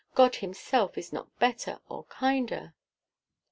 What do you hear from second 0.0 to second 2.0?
God himself is not better